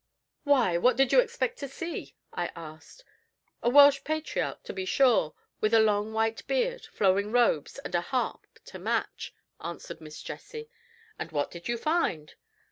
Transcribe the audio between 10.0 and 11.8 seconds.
Miss Jessie. "And what did you